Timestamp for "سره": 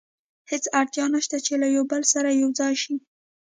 2.13-2.29